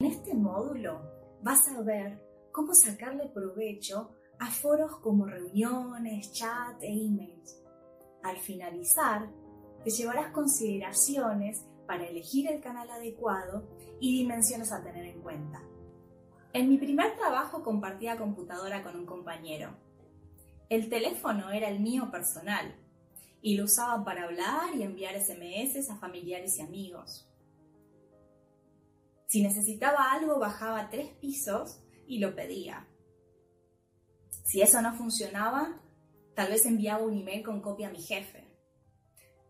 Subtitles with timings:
[0.00, 1.00] En este módulo
[1.42, 7.60] vas a ver cómo sacarle provecho a foros como reuniones, chat e emails.
[8.22, 9.28] Al finalizar,
[9.82, 13.66] te llevarás consideraciones para elegir el canal adecuado
[13.98, 15.64] y dimensiones a tener en cuenta.
[16.52, 19.70] En mi primer trabajo compartía computadora con un compañero.
[20.68, 22.72] El teléfono era el mío personal
[23.42, 27.27] y lo usaba para hablar y enviar SMS a familiares y amigos.
[29.28, 32.88] Si necesitaba algo, bajaba tres pisos y lo pedía.
[34.44, 35.82] Si eso no funcionaba,
[36.34, 38.48] tal vez enviaba un email con copia a mi jefe.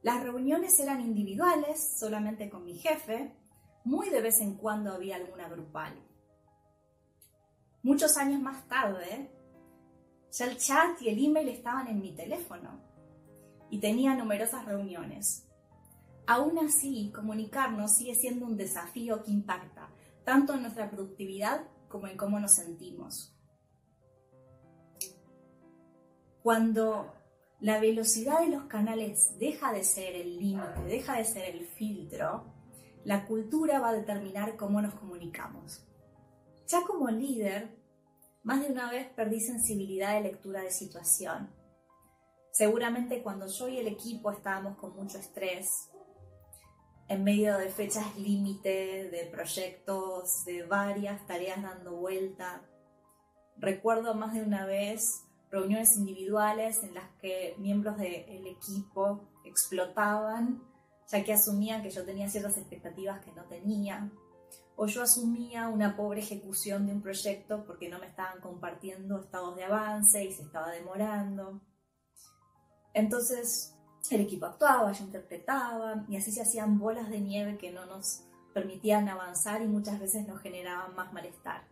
[0.02, 3.32] Las reuniones eran individuales, solamente con mi jefe,
[3.84, 5.94] muy de vez en cuando había alguna grupal.
[7.84, 9.30] Muchos años más tarde,
[10.32, 12.82] ya el chat y el email estaban en mi teléfono
[13.70, 15.47] y tenía numerosas reuniones.
[16.28, 19.88] Aún así, comunicarnos sigue siendo un desafío que impacta
[20.24, 23.34] tanto en nuestra productividad como en cómo nos sentimos.
[26.42, 27.14] Cuando
[27.60, 32.44] la velocidad de los canales deja de ser el límite, deja de ser el filtro,
[33.04, 35.88] la cultura va a determinar cómo nos comunicamos.
[36.66, 37.74] Ya como líder,
[38.42, 41.48] más de una vez perdí sensibilidad de lectura de situación.
[42.50, 45.88] Seguramente cuando yo y el equipo estábamos con mucho estrés,
[47.08, 52.62] en medio de fechas límite, de proyectos, de varias tareas dando vuelta.
[53.56, 60.62] Recuerdo más de una vez reuniones individuales en las que miembros del equipo explotaban,
[61.10, 64.10] ya que asumían que yo tenía ciertas expectativas que no tenía,
[64.76, 69.56] o yo asumía una pobre ejecución de un proyecto porque no me estaban compartiendo estados
[69.56, 71.62] de avance y se estaba demorando.
[72.92, 73.77] Entonces
[74.14, 78.22] el equipo actuaba, yo interpretaba y así se hacían bolas de nieve que no nos
[78.52, 81.62] permitían avanzar y muchas veces nos generaban más malestar.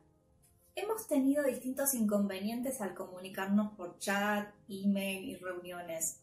[0.75, 6.21] Hemos tenido distintos inconvenientes al comunicarnos por chat, email y reuniones.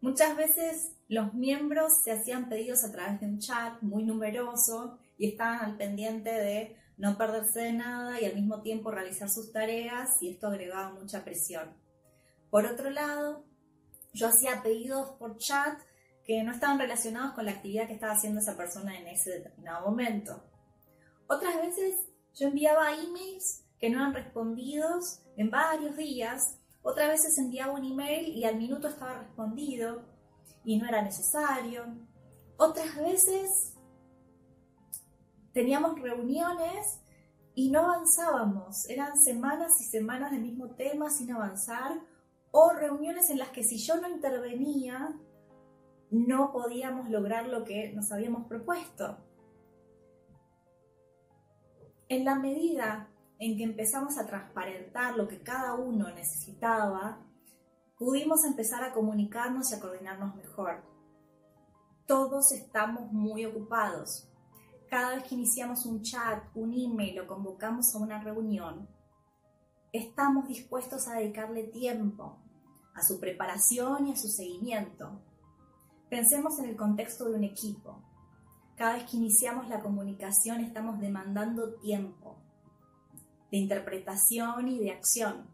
[0.00, 5.28] Muchas veces los miembros se hacían pedidos a través de un chat muy numeroso y
[5.28, 10.22] estaban al pendiente de no perderse de nada y al mismo tiempo realizar sus tareas
[10.22, 11.70] y esto agregaba mucha presión.
[12.50, 13.44] Por otro lado,
[14.14, 15.78] yo hacía pedidos por chat
[16.24, 19.86] que no estaban relacionados con la actividad que estaba haciendo esa persona en ese determinado
[19.86, 20.42] momento.
[21.26, 21.96] Otras veces
[22.34, 26.58] yo enviaba emails que no eran respondidos en varios días.
[26.82, 30.02] Otras veces enviaba un email y al minuto estaba respondido
[30.64, 31.84] y no era necesario.
[32.56, 33.74] Otras veces
[35.52, 37.00] teníamos reuniones
[37.54, 38.88] y no avanzábamos.
[38.88, 42.00] Eran semanas y semanas del mismo tema sin avanzar
[42.56, 45.12] o reuniones en las que si yo no intervenía,
[46.12, 49.18] no podíamos lograr lo que nos habíamos propuesto.
[52.08, 53.10] En la medida
[53.40, 57.26] en que empezamos a transparentar lo que cada uno necesitaba,
[57.98, 60.84] pudimos empezar a comunicarnos y a coordinarnos mejor.
[62.06, 64.30] Todos estamos muy ocupados.
[64.88, 68.88] Cada vez que iniciamos un chat, un email o convocamos a una reunión,
[69.92, 72.43] estamos dispuestos a dedicarle tiempo
[72.94, 75.20] a su preparación y a su seguimiento.
[76.08, 78.02] Pensemos en el contexto de un equipo.
[78.76, 82.36] Cada vez que iniciamos la comunicación estamos demandando tiempo
[83.50, 85.46] de interpretación y de acción.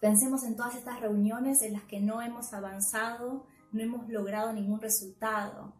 [0.00, 4.80] Pensemos en todas estas reuniones en las que no hemos avanzado, no hemos logrado ningún
[4.80, 5.74] resultado.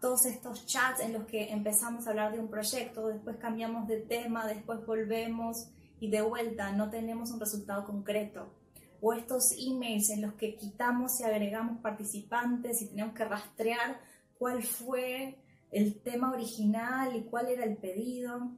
[0.00, 4.00] Todos estos chats en los que empezamos a hablar de un proyecto, después cambiamos de
[4.00, 5.68] tema, después volvemos
[6.00, 8.52] y de vuelta no tenemos un resultado concreto
[9.00, 14.00] o estos emails en los que quitamos y agregamos participantes y tenemos que rastrear
[14.38, 15.38] cuál fue
[15.70, 18.52] el tema original y cuál era el pedido.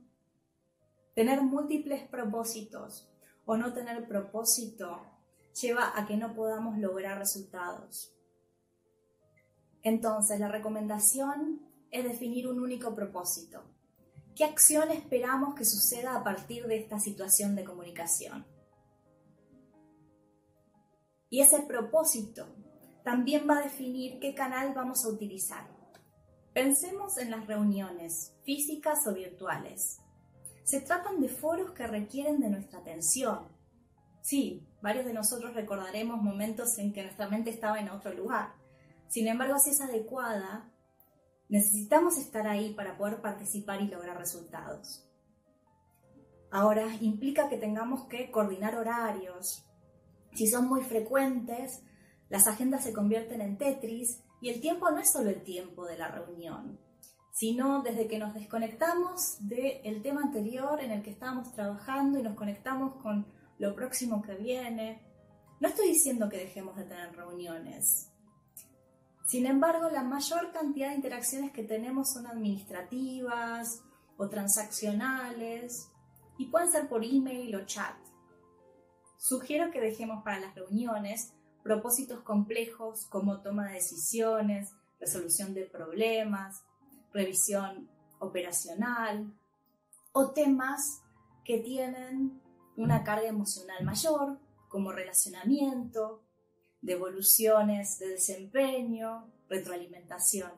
[1.15, 3.09] Tener múltiples propósitos
[3.45, 5.01] o no tener propósito
[5.61, 8.15] lleva a que no podamos lograr resultados.
[9.83, 13.65] Entonces, la recomendación es definir un único propósito.
[14.37, 18.47] ¿Qué acción esperamos que suceda a partir de esta situación de comunicación?
[21.31, 22.47] Y ese propósito
[23.05, 25.67] también va a definir qué canal vamos a utilizar.
[26.53, 30.01] Pensemos en las reuniones, físicas o virtuales.
[30.65, 33.49] Se tratan de foros que requieren de nuestra atención.
[34.23, 38.55] Sí, varios de nosotros recordaremos momentos en que nuestra mente estaba en otro lugar.
[39.09, 40.71] Sin embargo, si es adecuada,
[41.49, 45.09] necesitamos estar ahí para poder participar y lograr resultados.
[46.51, 49.68] Ahora, implica que tengamos que coordinar horarios,
[50.35, 51.83] si son muy frecuentes,
[52.29, 55.99] las agendas se convierten en Tetris y el tiempo no es solo el tiempo de
[55.99, 56.79] la reunión,
[57.33, 62.37] sino desde que nos desconectamos del tema anterior en el que estábamos trabajando y nos
[62.37, 63.27] conectamos con
[63.59, 65.03] lo próximo que viene.
[65.61, 68.13] No estoy diciendo que dejemos de tener reuniones.
[69.27, 73.83] Sin embargo, la mayor cantidad de interacciones que tenemos son administrativas
[74.17, 75.91] o transaccionales
[76.39, 77.95] y pueden ser por email o chat.
[79.19, 81.35] Sugiero que dejemos para las reuniones
[81.65, 84.71] propósitos complejos como toma de decisiones,
[85.01, 86.63] resolución de problemas,
[87.13, 89.35] revisión operacional
[90.13, 91.03] o temas
[91.45, 92.41] que tienen
[92.77, 94.39] una carga emocional mayor,
[94.69, 96.23] como relacionamiento,
[96.81, 100.53] devoluciones de desempeño, retroalimentación.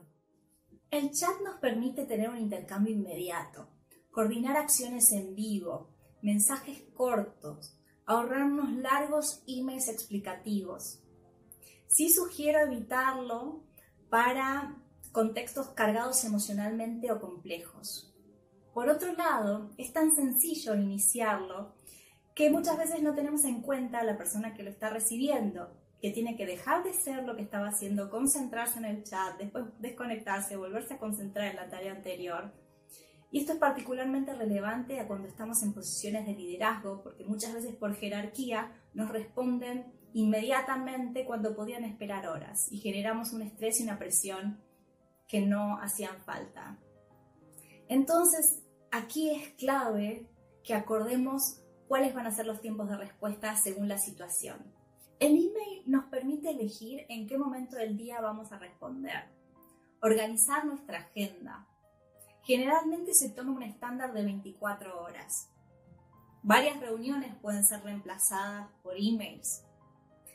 [0.90, 3.68] El chat nos permite tener un intercambio inmediato,
[4.10, 5.88] coordinar acciones en vivo,
[6.20, 7.79] mensajes cortos,
[8.10, 11.00] ahorrarnos largos emails explicativos.
[11.86, 13.62] Sí sugiero evitarlo
[14.08, 14.74] para
[15.12, 18.12] contextos cargados emocionalmente o complejos.
[18.74, 21.76] Por otro lado, es tan sencillo iniciarlo
[22.34, 26.10] que muchas veces no tenemos en cuenta a la persona que lo está recibiendo, que
[26.10, 30.56] tiene que dejar de ser lo que estaba haciendo, concentrarse en el chat, después desconectarse,
[30.56, 32.52] volverse a concentrar en la tarea anterior.
[33.30, 37.76] Y esto es particularmente relevante a cuando estamos en posiciones de liderazgo, porque muchas veces
[37.76, 43.98] por jerarquía nos responden inmediatamente cuando podían esperar horas y generamos un estrés y una
[43.98, 44.60] presión
[45.28, 46.76] que no hacían falta.
[47.88, 50.28] Entonces, aquí es clave
[50.64, 54.58] que acordemos cuáles van a ser los tiempos de respuesta según la situación.
[55.20, 59.24] El email nos permite elegir en qué momento del día vamos a responder,
[60.00, 61.66] organizar nuestra agenda.
[62.42, 65.50] Generalmente se toma un estándar de 24 horas.
[66.42, 69.62] Varias reuniones pueden ser reemplazadas por emails,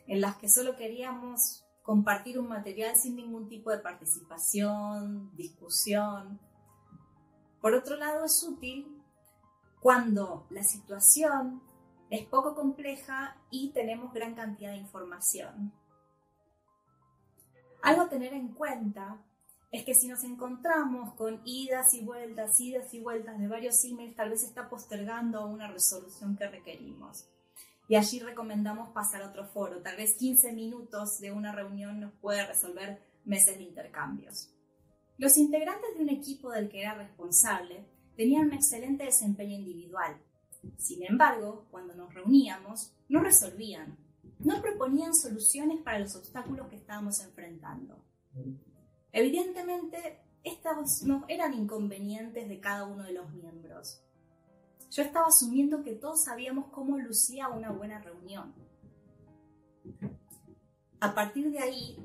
[0.07, 6.39] en las que solo queríamos compartir un material sin ningún tipo de participación, discusión.
[7.61, 9.03] Por otro lado, es útil
[9.81, 11.61] cuando la situación
[12.09, 15.73] es poco compleja y tenemos gran cantidad de información.
[17.81, 19.23] Algo a tener en cuenta
[19.71, 24.15] es que si nos encontramos con idas y vueltas, idas y vueltas de varios emails,
[24.15, 27.25] tal vez está postergando una resolución que requerimos
[27.87, 29.81] y allí recomendamos pasar a otro foro.
[29.81, 34.49] Tal vez 15 minutos de una reunión nos puede resolver meses de intercambios.
[35.17, 37.85] Los integrantes de un equipo del que era responsable
[38.17, 40.17] tenían un excelente desempeño individual.
[40.77, 43.97] Sin embargo, cuando nos reuníamos, no resolvían,
[44.39, 48.03] no proponían soluciones para los obstáculos que estábamos enfrentando.
[49.17, 54.03] Evidentemente, estos no eran inconvenientes de cada uno de los miembros.
[54.91, 58.53] Yo estaba asumiendo que todos sabíamos cómo lucía una buena reunión.
[60.99, 61.97] A partir de ahí,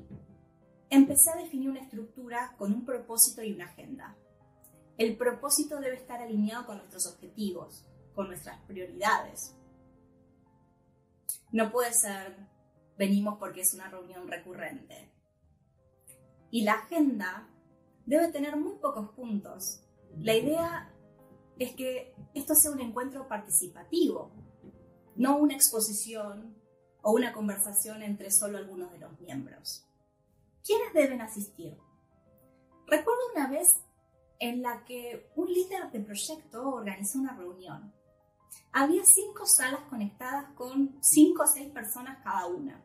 [0.89, 4.15] empecé a definir una estructura con un propósito y una agenda.
[4.97, 7.85] El propósito debe estar alineado con nuestros objetivos,
[8.15, 9.53] con nuestras prioridades.
[11.51, 12.37] No puede ser
[12.97, 15.11] venimos porque es una reunión recurrente.
[16.51, 17.47] Y la agenda
[18.05, 19.81] debe tener muy pocos puntos.
[20.17, 20.93] La idea
[21.57, 24.31] es que esto sea un encuentro participativo,
[25.15, 26.55] no una exposición
[27.01, 29.85] o una conversación entre solo algunos de los miembros.
[30.63, 31.77] ¿Quiénes deben asistir?
[32.85, 33.69] Recuerdo una vez
[34.39, 37.93] en la que un líder de proyecto organizó una reunión.
[38.73, 42.83] Había cinco salas conectadas con cinco o seis personas cada una.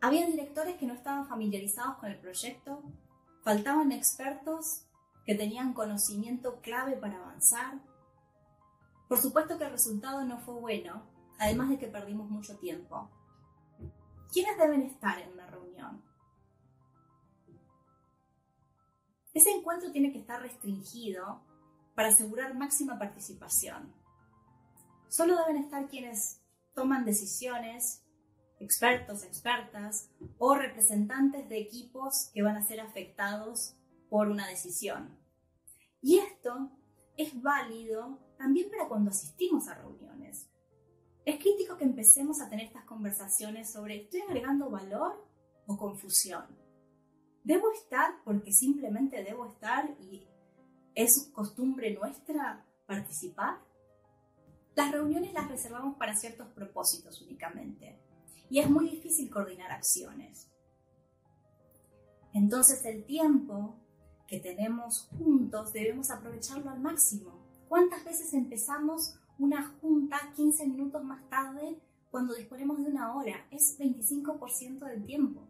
[0.00, 2.82] Había directores que no estaban familiarizados con el proyecto,
[3.42, 4.86] faltaban expertos
[5.26, 7.80] que tenían conocimiento clave para avanzar.
[9.08, 11.02] Por supuesto que el resultado no fue bueno,
[11.38, 13.10] además de que perdimos mucho tiempo.
[14.32, 16.02] ¿Quiénes deben estar en una reunión?
[19.34, 21.42] Ese encuentro tiene que estar restringido
[21.94, 23.92] para asegurar máxima participación.
[25.08, 26.40] Solo deben estar quienes
[26.74, 28.04] toman decisiones,
[28.60, 33.74] expertos, expertas o representantes de equipos que van a ser afectados
[34.08, 35.16] por una decisión.
[36.00, 36.70] Y esto
[37.16, 40.48] es válido también para cuando asistimos a reuniones.
[41.24, 45.26] Es crítico que empecemos a tener estas conversaciones sobre ¿estoy agregando valor
[45.66, 46.44] o confusión?
[47.44, 50.26] ¿Debo estar porque simplemente debo estar y
[50.94, 53.58] es costumbre nuestra participar?
[54.74, 58.07] Las reuniones las reservamos para ciertos propósitos únicamente
[58.50, 60.48] y es muy difícil coordinar acciones.
[62.32, 63.76] Entonces el tiempo
[64.26, 67.32] que tenemos juntos debemos aprovecharlo al máximo.
[67.68, 73.46] ¿Cuántas veces empezamos una junta 15 minutos más tarde cuando disponemos de una hora?
[73.50, 75.42] Es 25% del tiempo.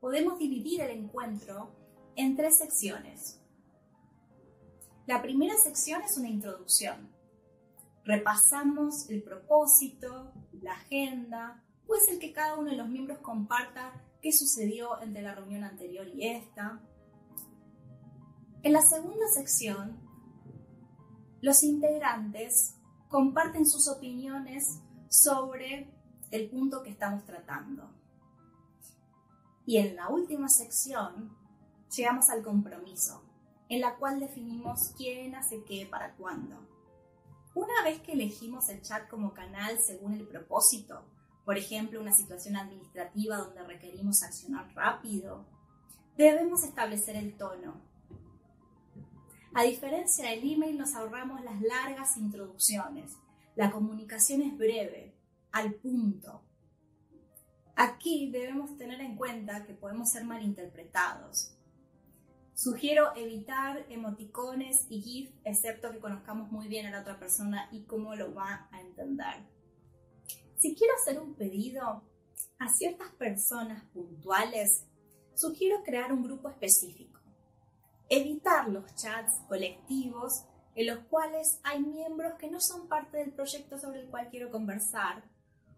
[0.00, 1.70] Podemos dividir el encuentro
[2.16, 3.40] en tres secciones.
[5.06, 7.10] La primera sección es una introducción.
[8.04, 10.32] Repasamos el propósito,
[10.64, 15.34] la agenda, pues el que cada uno de los miembros comparta qué sucedió entre la
[15.34, 16.80] reunión anterior y esta.
[18.62, 20.00] En la segunda sección,
[21.42, 22.76] los integrantes
[23.08, 25.92] comparten sus opiniones sobre
[26.30, 27.90] el punto que estamos tratando.
[29.66, 31.36] Y en la última sección,
[31.94, 33.22] llegamos al compromiso,
[33.68, 36.73] en la cual definimos quién hace qué para cuándo.
[37.54, 41.04] Una vez que elegimos el chat como canal según el propósito,
[41.44, 45.46] por ejemplo, una situación administrativa donde requerimos accionar rápido,
[46.16, 47.80] debemos establecer el tono.
[49.52, 53.12] A diferencia del email, nos ahorramos las largas introducciones.
[53.54, 55.14] La comunicación es breve,
[55.52, 56.42] al punto.
[57.76, 61.54] Aquí debemos tener en cuenta que podemos ser malinterpretados.
[62.56, 67.82] Sugiero evitar emoticones y GIF, excepto que conozcamos muy bien a la otra persona y
[67.82, 69.44] cómo lo va a entender.
[70.60, 72.04] Si quiero hacer un pedido
[72.60, 74.86] a ciertas personas puntuales,
[75.34, 77.20] sugiero crear un grupo específico.
[78.08, 80.44] Evitar los chats colectivos
[80.76, 84.52] en los cuales hay miembros que no son parte del proyecto sobre el cual quiero
[84.52, 85.24] conversar,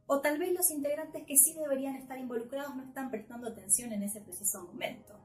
[0.06, 4.02] o tal vez los integrantes que sí deberían estar involucrados no están prestando atención en
[4.02, 5.18] ese preciso momento.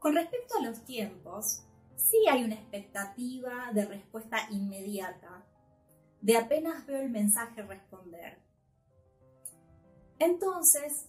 [0.00, 1.62] Con respecto a los tiempos,
[1.94, 5.44] sí hay una expectativa de respuesta inmediata,
[6.22, 8.38] de apenas veo el mensaje responder.
[10.18, 11.06] Entonces,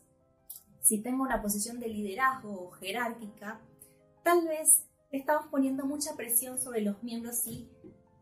[0.81, 3.61] si tengo una posición de liderazgo o jerárquica,
[4.23, 7.71] tal vez estamos poniendo mucha presión sobre los miembros si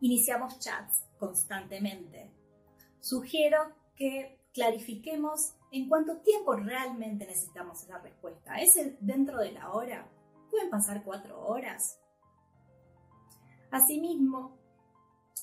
[0.00, 2.30] iniciamos chats constantemente.
[3.00, 8.60] Sugiero que clarifiquemos en cuánto tiempo realmente necesitamos esa respuesta.
[8.60, 10.08] ¿Es dentro de la hora?
[10.50, 11.98] Pueden pasar cuatro horas.
[13.70, 14.58] Asimismo,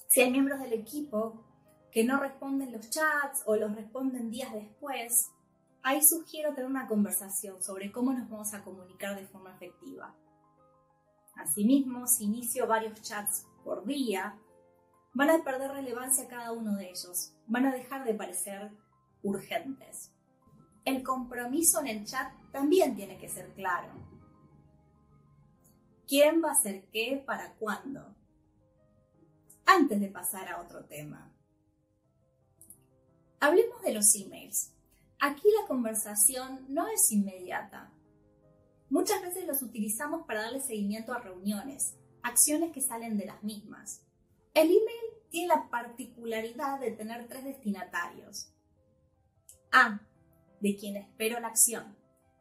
[0.10, 1.44] si hay miembros del equipo
[1.92, 5.32] que no responden los chats o los responden días después,
[5.82, 10.14] ahí sugiero tener una conversación sobre cómo nos vamos a comunicar de forma efectiva.
[11.36, 14.38] Asimismo, si inicio varios chats por día,
[15.14, 18.72] van a perder relevancia cada uno de ellos, van a dejar de parecer
[19.24, 20.12] urgentes.
[20.86, 24.17] El compromiso en el chat también tiene que ser claro.
[26.08, 28.16] ¿Quién va a hacer qué para cuándo?
[29.66, 31.34] Antes de pasar a otro tema.
[33.42, 34.72] Hablemos de los emails.
[35.20, 37.92] Aquí la conversación no es inmediata.
[38.90, 44.02] Muchas veces los utilizamos para darle seguimiento a reuniones, acciones que salen de las mismas.
[44.54, 48.54] El email tiene la particularidad de tener tres destinatarios.
[49.74, 50.00] A,
[50.62, 51.98] de quien espero la acción.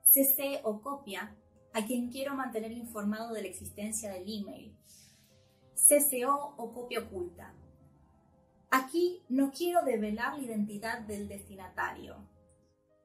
[0.08, 1.36] CC o copia,
[1.76, 4.74] a quien quiero mantener informado de la existencia del email.
[5.74, 7.52] CCO o copia oculta.
[8.70, 12.16] Aquí no quiero develar la identidad del destinatario.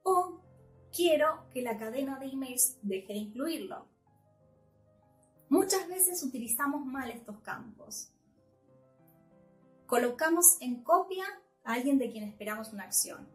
[0.04, 0.40] O
[0.90, 3.88] quiero que la cadena de emails deje de incluirlo.
[5.50, 8.10] Muchas veces utilizamos mal estos campos.
[9.84, 11.26] Colocamos en copia
[11.62, 13.28] a alguien de quien esperamos una acción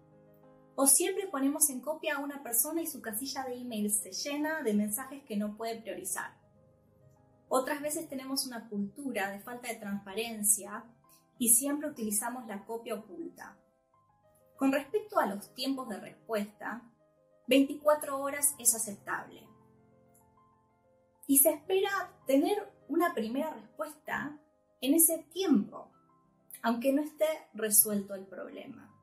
[0.79, 4.62] o siempre ponemos en copia a una persona y su casilla de email se llena
[4.62, 6.38] de mensajes que no puede priorizar.
[7.50, 10.86] Otras veces tenemos una cultura de falta de transparencia
[11.39, 13.57] y siempre utilizamos la copia oculta.
[14.55, 16.84] Con respecto a los tiempos de respuesta,
[17.48, 19.48] 24 horas es aceptable.
[21.25, 24.39] Y se espera tener una primera respuesta
[24.79, 25.89] en ese tiempo,
[26.62, 28.93] aunque no esté resuelto el problema.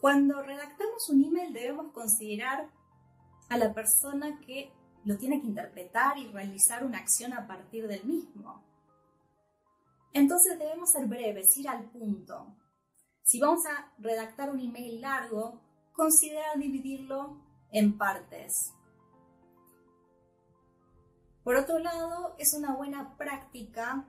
[0.00, 2.70] Cuando redactamos un email debemos considerar
[3.50, 4.72] a la persona que
[5.04, 8.64] lo tiene que interpretar y realizar una acción a partir del mismo.
[10.14, 12.56] Entonces debemos ser breves, ir al punto.
[13.22, 15.60] Si vamos a redactar un email largo,
[15.92, 17.36] considera dividirlo
[17.70, 18.72] en partes.
[21.44, 24.08] Por otro lado, es una buena práctica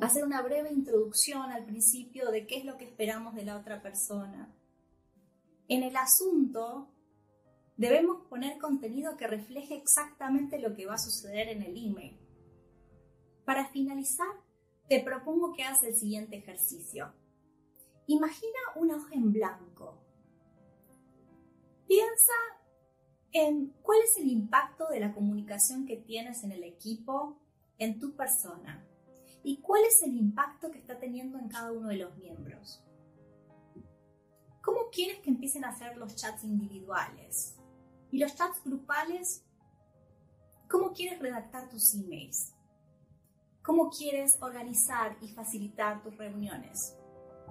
[0.00, 3.82] hacer una breve introducción al principio de qué es lo que esperamos de la otra
[3.82, 4.52] persona
[5.68, 6.88] en el asunto
[7.76, 12.18] debemos poner contenido que refleje exactamente lo que va a suceder en el email.
[13.44, 14.28] Para finalizar,
[14.88, 17.12] te propongo que hagas el siguiente ejercicio.
[18.06, 19.98] Imagina una hoja en blanco.
[21.86, 22.32] Piensa
[23.32, 27.38] en cuál es el impacto de la comunicación que tienes en el equipo,
[27.78, 28.86] en tu persona,
[29.42, 32.82] y cuál es el impacto que está teniendo en cada uno de los miembros.
[34.74, 37.54] ¿Cómo quieres que empiecen a hacer los chats individuales?
[38.10, 39.44] Y los chats grupales,
[40.68, 42.52] ¿cómo quieres redactar tus emails?
[43.62, 46.96] ¿Cómo quieres organizar y facilitar tus reuniones?